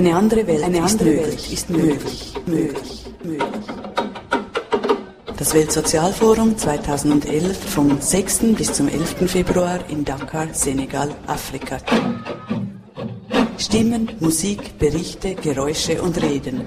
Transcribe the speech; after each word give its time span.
Eine 0.00 0.16
andere 0.16 0.46
Welt, 0.46 0.64
Eine 0.64 0.78
ist, 0.78 0.92
andere 0.92 1.10
möglich, 1.10 1.28
Welt 1.28 1.52
ist 1.52 1.68
möglich, 1.68 2.32
möglich, 2.46 3.04
möglich. 3.22 3.50
Das 5.36 5.52
Weltsozialforum 5.52 6.56
2011 6.56 7.58
vom 7.58 8.00
6. 8.00 8.38
bis 8.56 8.72
zum 8.72 8.88
11. 8.88 9.30
Februar 9.30 9.80
in 9.90 10.02
Dakar, 10.02 10.46
Senegal, 10.54 11.10
Afrika. 11.26 11.76
Stimmen, 13.58 14.10
Musik, 14.20 14.78
Berichte, 14.78 15.34
Geräusche 15.34 16.00
und 16.00 16.22
Reden. 16.22 16.62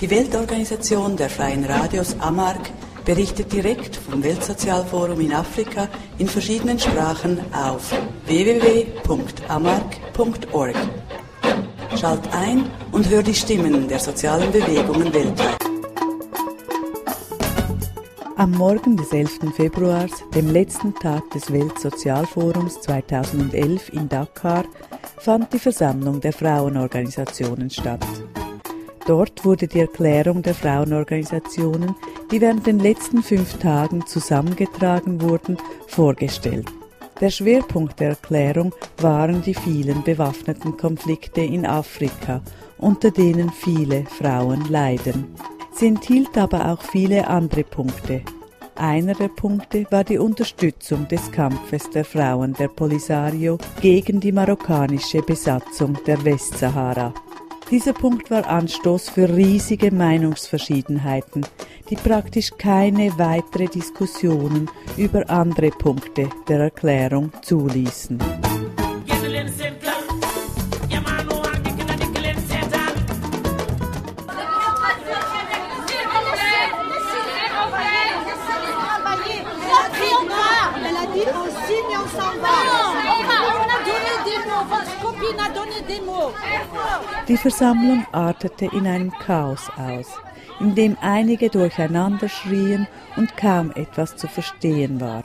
Die 0.00 0.08
Weltorganisation 0.08 1.16
der 1.16 1.28
freien 1.28 1.64
Radios 1.64 2.14
AMARC 2.20 2.70
berichtet 3.04 3.52
direkt 3.52 3.96
vom 3.96 4.22
Weltsozialforum 4.22 5.20
in 5.20 5.32
Afrika 5.32 5.88
in 6.18 6.28
verschiedenen 6.28 6.78
Sprachen 6.78 7.40
auf 7.52 7.92
www.amarc.org. 8.26 9.10
Schalt 12.00 12.32
ein 12.32 12.64
und 12.92 13.10
hör 13.10 13.22
die 13.22 13.34
Stimmen 13.34 13.86
der 13.86 13.98
sozialen 13.98 14.50
Bewegungen 14.50 15.12
weltweit. 15.12 15.58
Am 18.36 18.52
Morgen 18.52 18.96
des 18.96 19.12
11. 19.12 19.54
Februars, 19.54 20.10
dem 20.34 20.50
letzten 20.50 20.94
Tag 20.94 21.28
des 21.32 21.52
Weltsozialforums 21.52 22.80
2011 22.80 23.92
in 23.92 24.08
Dakar, 24.08 24.64
fand 25.18 25.52
die 25.52 25.58
Versammlung 25.58 26.22
der 26.22 26.32
Frauenorganisationen 26.32 27.68
statt. 27.68 28.06
Dort 29.06 29.44
wurde 29.44 29.68
die 29.68 29.80
Erklärung 29.80 30.40
der 30.40 30.54
Frauenorganisationen, 30.54 31.94
die 32.30 32.40
während 32.40 32.66
den 32.66 32.78
letzten 32.78 33.22
fünf 33.22 33.58
Tagen 33.58 34.06
zusammengetragen 34.06 35.20
wurden, 35.20 35.58
vorgestellt. 35.86 36.72
Der 37.20 37.30
Schwerpunkt 37.30 38.00
der 38.00 38.10
Erklärung 38.10 38.74
waren 38.98 39.42
die 39.42 39.52
vielen 39.54 40.02
bewaffneten 40.02 40.78
Konflikte 40.78 41.42
in 41.42 41.66
Afrika, 41.66 42.40
unter 42.78 43.10
denen 43.10 43.50
viele 43.50 44.04
Frauen 44.06 44.64
leiden. 44.70 45.26
Sie 45.74 45.88
enthielt 45.88 46.38
aber 46.38 46.70
auch 46.72 46.82
viele 46.82 47.28
andere 47.28 47.64
Punkte. 47.64 48.22
Einer 48.74 49.12
der 49.12 49.28
Punkte 49.28 49.84
war 49.90 50.04
die 50.04 50.16
Unterstützung 50.16 51.06
des 51.08 51.30
Kampfes 51.30 51.90
der 51.90 52.06
Frauen 52.06 52.54
der 52.54 52.68
Polisario 52.68 53.58
gegen 53.82 54.20
die 54.20 54.32
marokkanische 54.32 55.20
Besatzung 55.20 55.98
der 56.06 56.24
Westsahara. 56.24 57.12
Dieser 57.70 57.92
Punkt 57.92 58.32
war 58.32 58.48
Anstoß 58.48 59.10
für 59.10 59.28
riesige 59.28 59.92
Meinungsverschiedenheiten, 59.92 61.46
die 61.88 61.94
praktisch 61.94 62.50
keine 62.58 63.16
weitere 63.16 63.66
Diskussionen 63.66 64.68
über 64.96 65.30
andere 65.30 65.70
Punkte 65.70 66.28
der 66.48 66.58
Erklärung 66.58 67.32
zuließen. 67.42 68.18
Die 87.28 87.36
Versammlung 87.36 88.06
artete 88.12 88.66
in 88.66 88.86
einem 88.86 89.12
Chaos 89.12 89.70
aus, 89.76 90.06
in 90.58 90.74
dem 90.74 90.96
einige 91.00 91.48
durcheinander 91.48 92.28
schrien 92.28 92.86
und 93.16 93.36
kaum 93.36 93.70
etwas 93.72 94.16
zu 94.16 94.26
verstehen 94.26 95.00
war. 95.00 95.22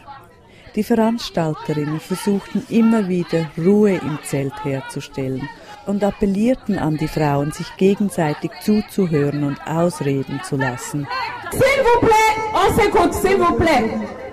Die 0.75 0.83
Veranstalterinnen 0.83 1.99
versuchten 1.99 2.65
immer 2.69 3.07
wieder 3.07 3.45
Ruhe 3.57 3.95
im 3.95 4.19
Zelt 4.23 4.53
herzustellen 4.65 5.47
und 5.85 6.03
appellierten 6.03 6.77
an 6.77 6.97
die 6.97 7.07
Frauen, 7.07 7.51
sich 7.51 7.75
gegenseitig 7.77 8.51
zuzuhören 8.61 9.43
und 9.45 9.57
ausreden 9.65 10.41
zu 10.43 10.57
lassen. 10.57 11.07
S'il 11.51 11.83
vous 11.83 11.99
plaît, 12.01 12.35
on 12.53 12.73
s'écoute, 12.75 13.13
s'il 13.13 13.37
vous 13.37 13.55
plaît. 13.55 14.24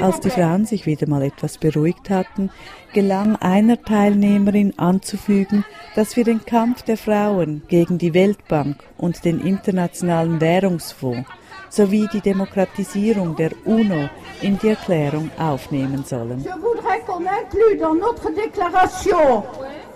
Als 0.00 0.20
die 0.20 0.30
Frauen 0.30 0.66
sich 0.66 0.86
wieder 0.86 1.08
mal 1.08 1.22
etwas 1.22 1.58
beruhigt 1.58 2.10
hatten, 2.10 2.50
gelang 2.92 3.36
einer 3.36 3.80
Teilnehmerin 3.82 4.78
anzufügen, 4.78 5.64
dass 5.94 6.16
wir 6.16 6.24
den 6.24 6.44
Kampf 6.44 6.82
der 6.82 6.96
Frauen 6.96 7.62
gegen 7.68 7.98
die 7.98 8.14
Weltbank 8.14 8.76
und 8.96 9.24
den 9.24 9.40
Internationalen 9.40 10.40
Währungsfonds 10.40 11.28
sowie 11.70 12.08
die 12.12 12.20
Demokratisierung 12.20 13.36
der 13.36 13.50
UNO 13.64 14.08
in 14.40 14.58
die 14.58 14.68
Erklärung 14.68 15.30
aufnehmen 15.38 16.04
sollen. 16.04 16.44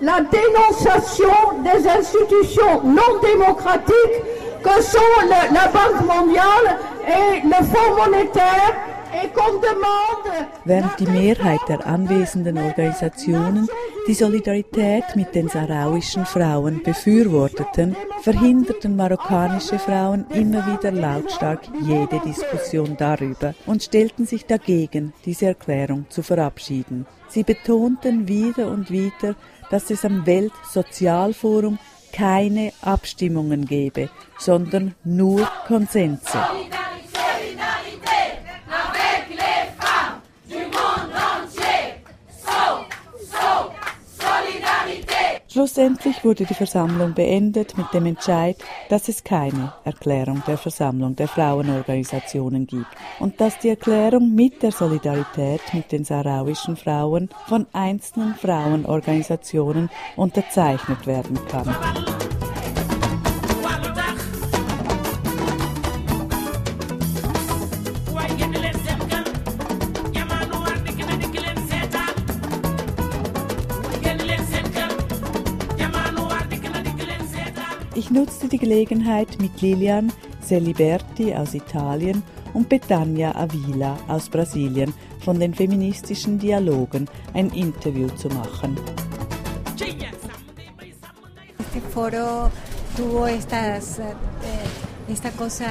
la 0.02 0.20
dénonciation 0.20 1.62
des 1.62 1.86
institutions 1.86 2.82
non 2.82 3.20
démocratiques 3.22 4.22
que 4.62 4.82
sont 4.82 4.98
le, 5.24 5.54
la 5.54 5.68
Banque 5.68 6.06
mondiale 6.06 6.78
et 7.06 7.46
le 7.46 7.64
Fonds 7.64 7.96
monétaire 7.96 8.92
Während 10.64 10.98
die 10.98 11.06
Mehrheit 11.06 11.60
der 11.68 11.86
anwesenden 11.86 12.56
Organisationen 12.58 13.68
die 14.08 14.14
Solidarität 14.14 15.04
mit 15.14 15.34
den 15.34 15.48
sahrauischen 15.48 16.24
Frauen 16.24 16.82
befürworteten, 16.82 17.94
verhinderten 18.22 18.96
marokkanische 18.96 19.78
Frauen 19.78 20.24
immer 20.30 20.66
wieder 20.66 20.90
lautstark 20.90 21.60
jede 21.82 22.20
Diskussion 22.20 22.96
darüber 22.96 23.54
und 23.66 23.82
stellten 23.82 24.26
sich 24.26 24.46
dagegen, 24.46 25.12
diese 25.24 25.46
Erklärung 25.46 26.06
zu 26.08 26.22
verabschieden. 26.22 27.06
Sie 27.28 27.44
betonten 27.44 28.26
wieder 28.28 28.68
und 28.68 28.90
wieder, 28.90 29.34
dass 29.70 29.90
es 29.90 30.04
am 30.04 30.26
Weltsozialforum 30.26 31.78
keine 32.12 32.72
Abstimmungen 32.82 33.66
gebe, 33.66 34.10
sondern 34.38 34.94
nur 35.04 35.48
Konsense. 35.66 36.38
Schlussendlich 45.52 46.24
wurde 46.24 46.46
die 46.46 46.54
Versammlung 46.54 47.12
beendet 47.12 47.76
mit 47.76 47.92
dem 47.92 48.06
Entscheid, 48.06 48.56
dass 48.88 49.08
es 49.08 49.22
keine 49.22 49.74
Erklärung 49.84 50.42
der 50.46 50.56
Versammlung 50.56 51.14
der 51.14 51.28
Frauenorganisationen 51.28 52.66
gibt 52.66 52.86
und 53.20 53.38
dass 53.38 53.58
die 53.58 53.68
Erklärung 53.68 54.34
mit 54.34 54.62
der 54.62 54.72
Solidarität 54.72 55.60
mit 55.74 55.92
den 55.92 56.04
sahrauischen 56.04 56.74
Frauen 56.76 57.28
von 57.48 57.66
einzelnen 57.74 58.34
Frauenorganisationen 58.34 59.90
unterzeichnet 60.16 61.06
werden 61.06 61.38
kann. 61.48 62.11
Nutzte 78.22 78.46
die 78.46 78.58
Gelegenheit, 78.58 79.40
mit 79.40 79.60
Lilian 79.60 80.12
Celiberti 80.46 81.34
aus 81.34 81.54
Italien 81.54 82.22
und 82.54 82.68
Betania 82.68 83.34
Avila 83.34 83.98
aus 84.06 84.28
Brasilien 84.28 84.94
von 85.24 85.40
den 85.40 85.52
feministischen 85.52 86.38
Dialogen 86.38 87.08
ein 87.34 87.50
Interview 87.50 88.08
zu 88.10 88.28
machen. 88.28 88.78
Este 91.58 91.80
foro 91.92 92.48
tuvo 92.96 93.26
estas, 93.26 93.98
eh, 93.98 95.12
esta 95.12 95.32
cosa 95.32 95.66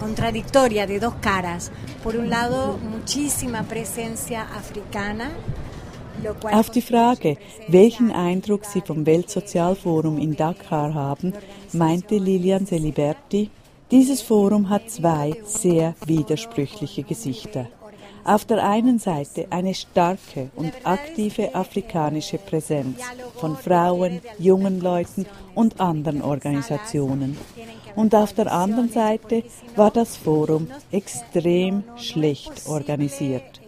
contradictoria 0.00 0.86
de 0.86 0.98
dos 0.98 1.14
caras. 1.20 1.70
Por 2.02 2.16
un 2.16 2.30
lado, 2.30 2.78
muchísima 2.90 3.64
presencia 3.64 4.44
africana 4.56 5.30
Auf 6.50 6.70
die 6.70 6.82
Frage, 6.82 7.36
welchen 7.68 8.10
Eindruck 8.10 8.64
sie 8.64 8.80
vom 8.80 9.06
Weltsozialforum 9.06 10.18
in 10.18 10.36
Dakar 10.36 10.94
haben, 10.94 11.32
meinte 11.72 12.16
Lilian 12.16 12.66
Seliberti, 12.66 13.50
dieses 13.90 14.22
Forum 14.22 14.70
hat 14.70 14.90
zwei 14.90 15.34
sehr 15.44 15.94
widersprüchliche 16.06 17.02
Gesichter. 17.02 17.68
Auf 18.24 18.44
der 18.44 18.64
einen 18.64 18.98
Seite 18.98 19.48
eine 19.50 19.74
starke 19.74 20.50
und 20.54 20.72
aktive 20.84 21.54
afrikanische 21.54 22.38
Präsenz 22.38 23.00
von 23.36 23.56
Frauen, 23.56 24.20
jungen 24.38 24.80
Leuten 24.80 25.26
und 25.56 25.80
anderen 25.80 26.22
Organisationen. 26.22 27.36
Und 27.96 28.14
auf 28.14 28.32
der 28.32 28.52
anderen 28.52 28.90
Seite 28.90 29.42
war 29.74 29.90
das 29.90 30.16
Forum 30.16 30.68
extrem 30.92 31.82
schlecht 31.96 32.66
organisiert. 32.68 33.60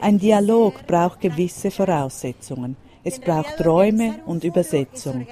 Ein 0.00 0.18
Dialog 0.18 0.86
braucht 0.86 1.20
gewisse 1.20 1.70
Voraussetzungen. 1.70 2.76
Es 3.02 3.20
braucht 3.20 3.64
Räume 3.64 4.16
und 4.26 4.42
Übersetzung. 4.42 5.28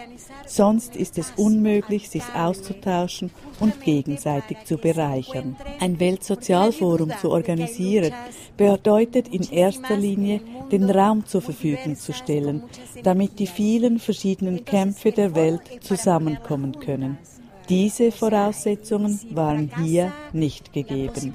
Sonst 0.46 0.94
ist 0.94 1.18
es 1.18 1.32
unmöglich, 1.36 2.08
sich 2.08 2.22
auszutauschen 2.32 3.32
und 3.58 3.80
gegenseitig 3.80 4.58
zu 4.64 4.78
bereichern. 4.78 5.56
Ein 5.80 5.98
Weltsozialforum 5.98 7.10
zu 7.20 7.32
organisieren 7.32 8.12
bedeutet 8.56 9.26
in 9.26 9.42
erster 9.50 9.96
Linie, 9.96 10.40
den 10.70 10.88
Raum 10.88 11.26
zur 11.26 11.42
Verfügung 11.42 11.96
zu 11.96 12.12
stellen, 12.12 12.62
damit 13.02 13.40
die 13.40 13.48
vielen 13.48 13.98
verschiedenen 13.98 14.64
Kämpfe 14.64 15.10
der 15.10 15.34
Welt 15.34 15.62
zusammenkommen 15.80 16.78
können. 16.78 17.18
Diese 17.68 18.12
Voraussetzungen 18.12 19.18
waren 19.30 19.70
hier 19.82 20.12
nicht 20.32 20.72
gegeben. 20.72 21.32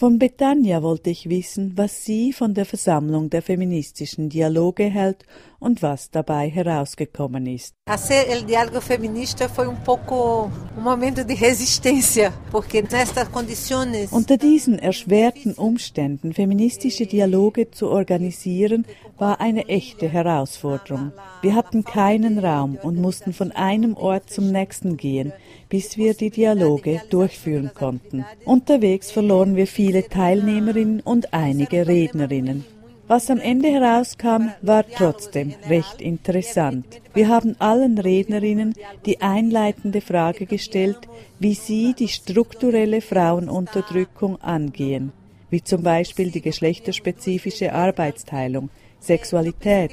Von 0.00 0.18
Betania 0.18 0.82
wollte 0.82 1.10
ich 1.10 1.28
wissen, 1.28 1.72
was 1.76 2.04
sie 2.04 2.32
von 2.32 2.54
der 2.54 2.64
Versammlung 2.64 3.30
der 3.30 3.42
feministischen 3.42 4.28
Dialoge 4.28 4.84
hält 4.84 5.24
und 5.60 5.80
was 5.80 6.10
dabei 6.10 6.48
herausgekommen 6.48 7.46
ist. 7.46 7.74
Hacer 7.88 8.26
el 8.28 8.44
diálogo 8.44 8.80
feminista 8.80 9.48
foi 9.48 9.68
um 9.68 9.76
pouco 9.76 10.50
um 10.76 10.82
momento 10.82 11.24
de 11.24 11.34
resistência, 11.34 12.32
porque 12.50 12.82
nestas 12.82 13.28
condições 13.28 14.10
Unter 14.10 14.36
diesen 14.38 14.78
erschwerten 14.78 15.54
Umständen 15.54 16.32
feministische 16.32 17.06
Dialoge 17.06 17.70
zu 17.70 17.88
organisieren, 17.88 18.84
war 19.18 19.40
eine 19.40 19.68
echte 19.68 20.08
Herausforderung. 20.08 21.12
Wir 21.42 21.54
hatten 21.54 21.84
keinen 21.84 22.40
Raum 22.40 22.76
und 22.82 22.96
mussten 23.00 23.32
von 23.32 23.52
einem 23.52 23.96
Ort 23.96 24.30
zum 24.30 24.50
nächsten 24.50 24.96
gehen, 24.96 25.32
bis 25.68 25.96
wir 25.96 26.14
die 26.14 26.30
Dialoge 26.30 27.02
durchführen 27.08 27.70
konnten. 27.72 28.24
Unterwegs 28.44 29.12
verloren 29.12 29.31
wir 29.32 29.66
viele 29.66 30.06
Teilnehmerinnen 30.10 31.00
und 31.00 31.32
einige 31.32 31.88
Rednerinnen. 31.88 32.66
Was 33.08 33.30
am 33.30 33.38
Ende 33.38 33.68
herauskam, 33.68 34.50
war 34.60 34.84
trotzdem 34.86 35.54
recht 35.70 36.02
interessant. 36.02 37.00
Wir 37.14 37.28
haben 37.28 37.56
allen 37.58 37.96
Rednerinnen 37.96 38.74
die 39.06 39.22
einleitende 39.22 40.02
Frage 40.02 40.44
gestellt, 40.44 40.98
wie 41.38 41.54
sie 41.54 41.94
die 41.98 42.08
strukturelle 42.08 43.00
Frauenunterdrückung 43.00 44.38
angehen, 44.42 45.12
wie 45.48 45.64
zum 45.64 45.82
Beispiel 45.82 46.30
die 46.30 46.42
geschlechterspezifische 46.42 47.72
Arbeitsteilung, 47.72 48.68
Sexualität, 49.00 49.92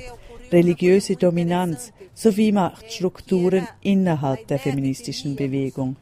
religiöse 0.52 1.16
Dominanz 1.16 1.94
sowie 2.14 2.52
Machtstrukturen 2.52 3.70
innerhalb 3.82 4.48
der 4.48 4.60
feministischen 4.60 5.38
Bewegung. 5.38 5.96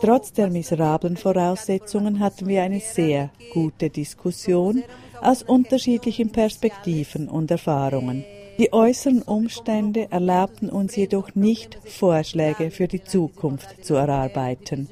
Trotz 0.00 0.32
der 0.32 0.48
miserablen 0.48 1.16
Voraussetzungen 1.16 2.20
hatten 2.20 2.46
wir 2.46 2.62
eine 2.62 2.80
sehr 2.80 3.30
gute 3.52 3.90
Diskussion 3.90 4.82
aus 5.20 5.42
unterschiedlichen 5.42 6.30
Perspektiven 6.30 7.28
und 7.28 7.50
Erfahrungen. 7.50 8.24
Die 8.58 8.72
äußeren 8.72 9.22
Umstände 9.22 10.08
erlaubten 10.10 10.68
uns 10.68 10.96
jedoch 10.96 11.34
nicht, 11.34 11.78
Vorschläge 11.84 12.70
für 12.70 12.88
die 12.88 13.02
Zukunft 13.02 13.84
zu 13.84 13.94
erarbeiten. 13.94 14.88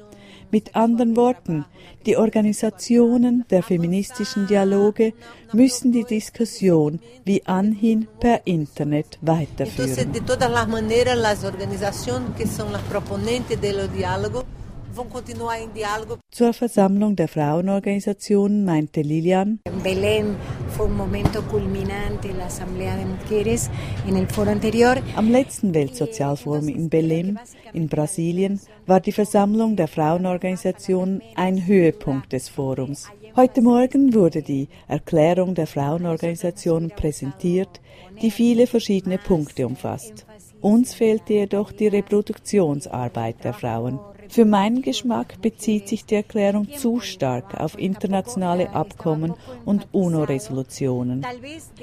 Mit 0.50 0.75
anderen 0.75 1.17
Worten, 1.17 1.67
die 2.06 2.17
Organisationen 2.17 3.44
der 3.50 3.62
feministischen 3.62 4.46
Dialoge 4.46 5.12
müssen 5.52 5.93
die 5.93 6.05
Diskussion 6.05 7.00
wie 7.26 7.44
anhin 7.44 8.08
per 8.19 8.46
Internet 8.46 9.19
weiterführen. 9.20 10.11
Zur 16.31 16.52
Versammlung 16.52 17.17
der 17.17 17.29
Frauenorganisationen 17.29 18.64
meinte 18.64 19.02
Lilian. 19.02 19.61
Am 25.17 25.31
letzten 25.31 25.75
Weltsozialforum 25.75 26.69
in 26.69 26.90
Belém 26.90 27.38
in 27.73 27.88
Brasilien 27.88 28.61
war 28.87 29.00
die 29.00 29.12
Versammlung 29.12 29.76
der 29.76 29.88
Frauenorganisationen 29.88 31.23
ein 31.35 31.67
Höhepunkt 31.67 32.32
des 32.32 32.49
Forums. 32.49 33.08
Heute 33.37 33.62
Morgen 33.62 34.14
wurde 34.14 34.43
die 34.43 34.69
Erklärung 34.88 35.55
der 35.55 35.67
Frauenorganisationen 35.67 36.90
präsentiert, 36.90 37.81
die 38.20 38.31
viele 38.31 38.67
verschiedene 38.67 39.19
Punkte 39.19 39.67
umfasst. 39.67 40.26
Uns 40.61 40.94
fehlte 40.94 41.35
jedoch 41.35 41.70
die 41.70 41.87
Reproduktionsarbeit 41.87 43.44
der 43.44 43.55
Frauen. 43.55 44.00
Für 44.28 44.44
meinen 44.44 44.82
Geschmack 44.82 45.40
bezieht 45.40 45.88
sich 45.88 46.04
die 46.04 46.16
Erklärung 46.16 46.69
zu 46.75 47.00
stark 47.00 47.58
auf 47.58 47.78
internationale 47.78 48.70
Abkommen 48.70 49.34
und 49.64 49.88
UNO-Resolutionen. 49.92 51.26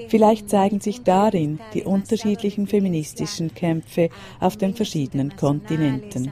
Vielleicht 0.08 0.50
zeigen 0.50 0.80
sich 0.80 1.04
darin 1.04 1.60
die 1.74 1.84
unterschiedlichen 1.84 2.68
feministischen 2.68 3.54
Kämpfe 3.54 4.10
auf 4.40 4.58
den 4.58 4.74
verschiedenen 4.74 5.36
Kontinenten. 5.36 6.32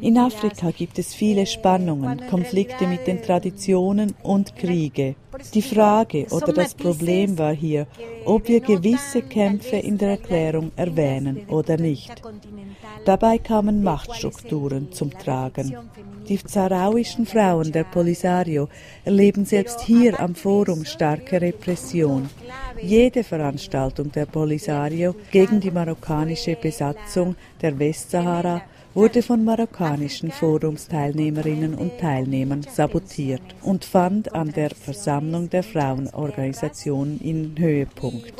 In 0.00 0.18
Afrika 0.18 0.70
gibt 0.70 0.98
es 0.98 1.14
viele 1.14 1.46
Spannungen, 1.46 2.26
Konflikte 2.28 2.86
mit 2.86 3.06
den 3.06 3.22
Traditionen 3.22 4.14
und 4.22 4.56
Kriege. 4.56 5.14
Die 5.54 5.62
Frage 5.62 6.26
oder 6.30 6.52
das 6.52 6.74
Problem 6.74 7.38
war 7.38 7.54
hier, 7.54 7.86
ob 8.24 8.48
wir 8.48 8.60
gewisse 8.60 9.22
Kämpfe 9.22 9.76
in 9.76 9.98
der 9.98 10.10
Erklärung 10.10 10.72
erwähnen 10.76 11.46
oder 11.48 11.76
nicht. 11.76 12.22
Dabei 13.06 13.38
kamen 13.38 13.84
Machtstrukturen 13.84 14.90
zum 14.90 15.12
Tragen. 15.12 15.76
Die 16.28 16.42
zarauischen 16.42 17.24
Frauen 17.24 17.70
der 17.70 17.84
Polisario 17.84 18.68
erleben 19.04 19.44
selbst 19.44 19.82
hier 19.82 20.18
am 20.18 20.34
Forum 20.34 20.84
starke 20.84 21.40
Repression. 21.40 22.28
Jede 22.82 23.22
Veranstaltung 23.22 24.10
der 24.10 24.26
Polisario 24.26 25.14
gegen 25.30 25.60
die 25.60 25.70
marokkanische 25.70 26.56
Besatzung 26.56 27.36
der 27.62 27.78
Westsahara 27.78 28.62
wurde 28.96 29.20
von 29.20 29.44
marokkanischen 29.44 30.30
Forumsteilnehmerinnen 30.30 31.74
und 31.74 31.98
Teilnehmern 31.98 32.62
sabotiert 32.62 33.42
und 33.62 33.84
fand 33.84 34.34
an 34.34 34.52
der 34.52 34.70
Versammlung 34.70 35.50
der 35.50 35.62
Frauenorganisationen 35.62 37.20
in 37.20 37.54
Höhepunkt. 37.58 38.32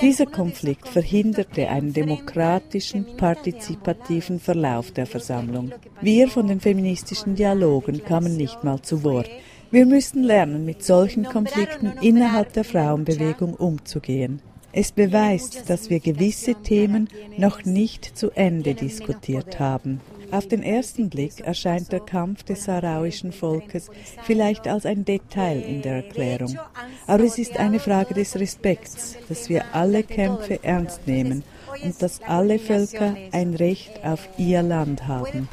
Dieser 0.00 0.24
Konflikt 0.24 0.88
verhinderte 0.88 1.68
einen 1.68 1.92
demokratischen, 1.92 3.04
partizipativen 3.18 4.40
Verlauf 4.40 4.92
der 4.92 5.04
Versammlung. 5.04 5.72
Wir 6.00 6.28
von 6.28 6.46
den 6.48 6.60
feministischen 6.60 7.34
Dialogen 7.34 8.02
kamen 8.02 8.34
nicht 8.34 8.64
mal 8.64 8.80
zu 8.80 9.04
Wort. 9.04 9.28
Wir 9.70 9.84
müssen 9.84 10.22
lernen, 10.22 10.64
mit 10.64 10.82
solchen 10.82 11.24
Konflikten 11.24 11.92
innerhalb 12.00 12.54
der 12.54 12.64
Frauenbewegung 12.64 13.52
umzugehen. 13.52 14.40
Es 14.72 14.92
beweist, 14.92 15.70
dass 15.70 15.90
wir 15.90 16.00
gewisse 16.00 16.54
Themen 16.54 17.08
noch 17.36 17.64
nicht 17.64 18.04
zu 18.16 18.30
Ende 18.30 18.74
diskutiert 18.74 19.58
haben. 19.58 20.00
Auf 20.30 20.46
den 20.46 20.62
ersten 20.62 21.08
Blick 21.08 21.40
erscheint 21.40 21.90
der 21.90 22.00
Kampf 22.00 22.42
des 22.42 22.64
sahrauischen 22.64 23.32
Volkes 23.32 23.90
vielleicht 24.24 24.68
als 24.68 24.84
ein 24.84 25.06
Detail 25.06 25.62
in 25.62 25.80
der 25.80 26.04
Erklärung, 26.04 26.58
aber 27.06 27.24
es 27.24 27.38
ist 27.38 27.56
eine 27.56 27.80
Frage 27.80 28.12
des 28.12 28.36
Respekts, 28.36 29.16
dass 29.30 29.48
wir 29.48 29.74
alle 29.74 30.02
Kämpfe 30.02 30.62
ernst 30.62 31.06
nehmen 31.06 31.44
und 31.82 32.02
dass 32.02 32.20
alle 32.22 32.58
Völker 32.58 33.14
ein 33.32 33.54
Recht 33.54 34.04
auf 34.04 34.28
ihr 34.36 34.62
Land 34.62 35.06
haben. 35.06 35.48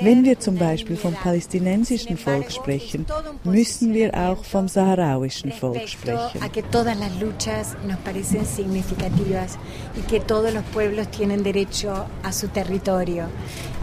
Wenn 0.00 0.24
wir 0.24 0.38
zum 0.40 0.56
Beispiel 0.56 0.96
vom 0.96 1.14
palästinensischen 1.14 2.16
Volk 2.16 2.52
sprechen, 2.52 3.06
müssen 3.44 3.94
wir 3.94 4.14
auch 4.14 4.44
vom 4.44 4.68
saharauischen 4.68 5.52
Volk 5.52 5.88
sprechen. 5.88 6.40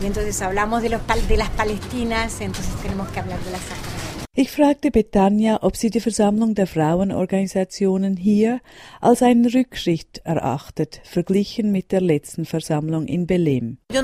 y 0.01 0.05
entonces 0.05 0.41
hablamos 0.41 0.81
de, 0.81 0.89
los, 0.89 1.01
de 1.27 1.37
las 1.37 1.49
Palestinas, 1.51 2.41
entonces 2.41 2.73
tenemos 2.81 3.07
que 3.09 3.19
hablar 3.19 3.39
de 3.39 3.51
las 3.51 3.61
Sahara. 3.61 3.94
Ich 4.37 4.51
fragte 4.51 4.91
Betania, 4.91 5.63
ob 5.63 5.77
sie 5.77 5.89
die 5.89 6.01
Versammlung 6.01 6.55
der 6.55 6.67
Frauenorganisationen 6.67 8.17
hier 8.17 8.59
als 8.99 9.21
einen 9.21 9.45
Rückschritt 9.45 10.19
erachtet, 10.25 10.99
verglichen 11.05 11.71
mit 11.71 11.93
der 11.93 12.01
letzten 12.01 12.43
Versammlung 12.43 13.05
in 13.05 13.27
Belém. 13.27 13.77
E. 13.93 14.01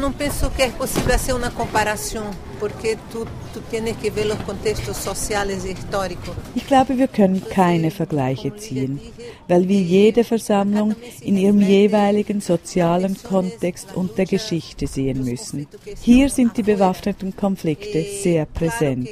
Ich 6.55 6.67
glaube, 6.67 6.97
wir 6.97 7.07
können 7.09 7.43
keine 7.49 7.91
Vergleiche 7.91 8.55
ziehen, 8.55 9.01
weil 9.49 9.67
wir 9.67 9.81
jede 9.81 10.23
Versammlung 10.23 10.95
in 11.19 11.35
ihrem 11.35 11.59
jeweiligen 11.59 12.39
sozialen 12.39 13.21
Kontext 13.21 13.93
und 13.95 14.17
der 14.17 14.27
Geschichte 14.27 14.87
sehen 14.87 15.25
müssen. 15.25 15.67
Hier 16.01 16.29
sind 16.29 16.55
die 16.55 16.63
bewaffneten 16.63 17.35
Konflikte 17.35 18.01
sehr 18.23 18.45
präsent. 18.45 19.09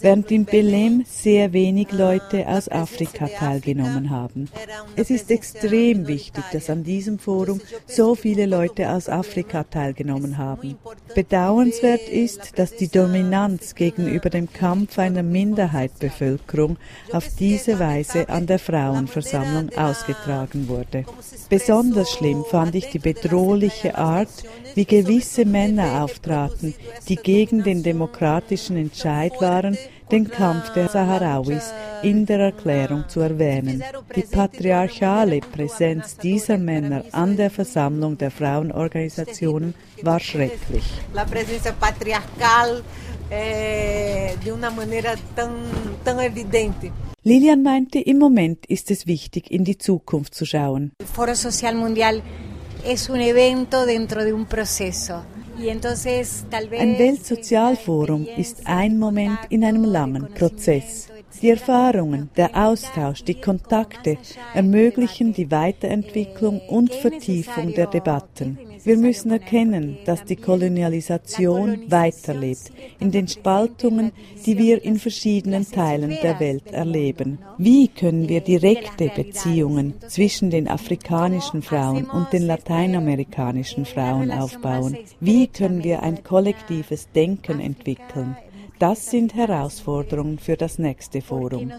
Während 0.00 0.30
in 0.30 0.46
Belém 0.46 1.04
sehr 1.06 1.52
wenig 1.52 1.92
Leute 1.92 2.46
aus 2.46 2.68
Afrika 2.68 3.26
teilgenommen 3.26 4.10
haben. 4.10 4.48
Es 4.96 5.10
ist 5.10 5.30
extrem 5.30 6.06
wichtig, 6.06 6.44
dass 6.52 6.70
an 6.70 6.84
diesem 6.84 7.18
Forum 7.18 7.60
so 7.86 8.14
viele 8.14 8.46
Leute 8.46 8.90
aus 8.90 9.08
Afrika 9.08 9.64
teilgenommen 9.64 10.38
haben. 10.38 10.76
Bedauernswert 11.14 12.08
ist, 12.08 12.58
dass 12.58 12.74
die 12.76 12.88
Dominanz 12.88 13.74
gegenüber 13.74 14.30
dem 14.30 14.52
Kampf 14.52 14.98
einer 14.98 15.22
Minderheitsbevölkerung 15.22 16.76
auf 17.12 17.28
diese 17.38 17.78
Weise 17.78 18.28
an 18.28 18.46
der 18.46 18.58
Frauenversammlung 18.58 19.70
ausgetragen 19.76 20.68
wurde. 20.68 21.04
Besonders 21.48 22.10
schlimm 22.12 22.44
fand 22.44 22.74
ich 22.74 22.90
die 22.90 22.98
bedrohliche 22.98 23.96
Art, 23.96 24.28
wie 24.74 24.84
gewisse 24.84 25.44
Männer 25.44 26.02
auftraten, 26.02 26.74
die 27.08 27.16
gegen 27.16 27.62
den 27.62 27.82
demokratischen 27.82 28.76
Entscheid 28.76 29.32
waren, 29.40 29.63
den 30.10 30.28
Kampf 30.28 30.72
der 30.72 30.88
Saharauis 30.88 31.72
in 32.02 32.26
der 32.26 32.40
Erklärung 32.40 33.04
zu 33.08 33.20
erwähnen. 33.20 33.82
Die 34.14 34.22
patriarchale 34.22 35.40
Präsenz 35.40 36.16
dieser 36.16 36.58
Männer 36.58 37.04
an 37.12 37.36
der 37.36 37.50
Versammlung 37.50 38.18
der 38.18 38.30
Frauenorganisationen 38.30 39.74
war 40.02 40.20
schrecklich. 40.20 40.84
La 41.12 41.24
presencia 41.24 41.72
patriarcal 41.72 42.82
eh, 43.30 44.36
de 44.44 44.52
una 44.52 44.70
manera 44.70 45.14
tan, 45.34 45.52
tan 46.04 46.20
evidente. 46.20 46.92
Lilian 47.22 47.62
meinte, 47.62 47.98
im 48.00 48.18
Moment 48.18 48.66
ist 48.66 48.90
es 48.90 49.06
wichtig, 49.06 49.50
in 49.50 49.64
die 49.64 49.78
Zukunft 49.78 50.34
zu 50.34 50.44
schauen. 50.44 50.92
El 50.98 51.06
Foro 51.06 51.34
Social 51.34 51.74
Mundial 51.74 52.22
es 52.84 53.08
un 53.08 53.20
evento 53.20 53.86
dentro 53.86 54.24
de 54.24 54.34
un 54.34 54.44
proceso. 54.44 55.24
Ein 55.56 56.98
Weltsozialforum 56.98 58.26
ist 58.36 58.66
ein 58.66 58.98
Moment 58.98 59.38
in 59.50 59.64
einem 59.64 59.84
langen 59.84 60.28
Prozess. 60.34 61.13
Die 61.42 61.50
Erfahrungen, 61.50 62.30
der 62.36 62.56
Austausch, 62.56 63.22
die 63.24 63.34
Kontakte 63.34 64.16
ermöglichen 64.54 65.32
die 65.32 65.50
Weiterentwicklung 65.50 66.60
und 66.68 66.94
Vertiefung 66.94 67.74
der 67.74 67.86
Debatten. 67.86 68.58
Wir 68.84 68.96
müssen 68.96 69.30
erkennen, 69.30 69.98
dass 70.04 70.24
die 70.24 70.36
Kolonialisation 70.36 71.90
weiterlebt, 71.90 72.70
in 73.00 73.10
den 73.10 73.28
Spaltungen, 73.28 74.12
die 74.44 74.58
wir 74.58 74.84
in 74.84 74.98
verschiedenen 74.98 75.70
Teilen 75.70 76.16
der 76.22 76.38
Welt 76.38 76.70
erleben. 76.70 77.38
Wie 77.56 77.88
können 77.88 78.28
wir 78.28 78.40
direkte 78.40 79.10
Beziehungen 79.14 79.94
zwischen 80.08 80.50
den 80.50 80.68
afrikanischen 80.68 81.62
Frauen 81.62 82.04
und 82.04 82.32
den 82.32 82.46
lateinamerikanischen 82.46 83.86
Frauen 83.86 84.30
aufbauen? 84.30 84.98
Wie 85.20 85.46
können 85.46 85.82
wir 85.82 86.02
ein 86.02 86.22
kollektives 86.22 87.08
Denken 87.12 87.60
entwickeln? 87.60 88.36
Das 88.78 89.10
sind 89.10 89.34
Herausforderungen 89.34 90.38
für 90.38 90.56
das 90.56 90.78
nächste 90.78 91.22
Forum. 91.22 91.72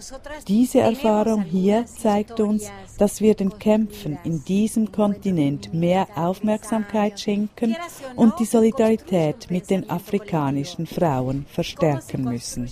Diese 0.48 0.80
Erfahrung 0.80 1.42
hier 1.42 1.84
zeigt 1.86 2.40
uns, 2.40 2.70
dass 2.98 3.20
wir 3.20 3.34
den 3.34 3.58
Kämpfen 3.58 4.18
in 4.24 4.44
diesem 4.44 4.90
Kontinent 4.92 5.74
mehr 5.74 6.06
Aufmerksamkeit 6.16 7.20
schenken 7.20 7.76
und 8.16 8.38
die 8.38 8.44
Solidarität 8.44 9.50
mit 9.50 9.70
den 9.70 9.88
afrikanischen 9.90 10.86
Frauen 10.86 11.46
verstärken 11.48 12.24
müssen. 12.24 12.70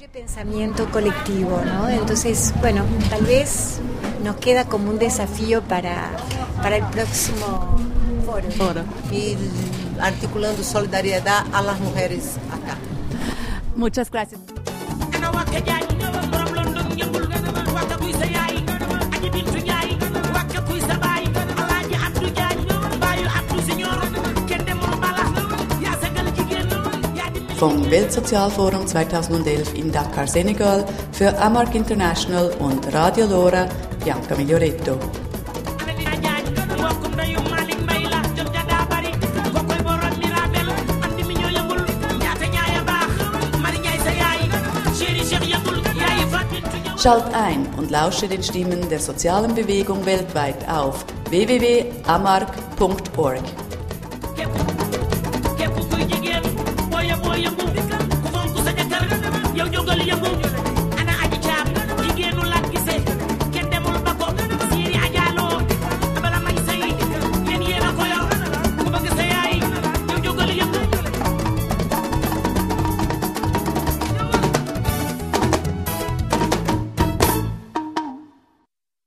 nos 4.24 4.36
queda 4.36 4.64
como 4.64 4.90
un 4.90 4.98
desafío 4.98 5.62
para, 5.62 6.10
para 6.62 6.76
el 6.78 6.84
próximo 6.86 7.76
foro. 8.56 8.82
Y 9.12 9.36
articulando 10.00 10.64
solidariedad 10.64 11.44
a 11.52 11.62
las 11.62 11.78
mujeres 11.78 12.36
acá. 12.50 12.53
Muchas 13.76 14.10
gracias. 14.10 14.40
Vom 27.56 27.90
Weltsozialforum 27.90 28.86
2011 28.86 29.74
in 29.74 29.90
Dakar, 29.90 30.26
Senegal 30.26 30.84
für 31.12 31.36
Amark 31.38 31.74
International 31.74 32.50
und 32.58 32.92
Radio 32.92 33.26
Lora, 33.26 33.66
Bianca 34.04 34.36
Miglioretto. 34.36 34.98
Schalt 47.04 47.34
ein 47.34 47.66
und 47.76 47.90
lausche 47.90 48.26
den 48.26 48.42
Stimmen 48.42 48.88
der 48.88 48.98
sozialen 48.98 49.54
Bewegung 49.54 50.06
weltweit 50.06 50.66
auf 50.66 51.04
www.amark.org. 51.28 51.84